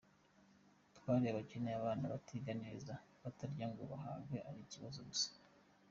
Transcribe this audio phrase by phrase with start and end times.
[0.97, 5.29] Twari abakene, abana batiga neza, batarya ngo bahage ari ibibazo gusa”.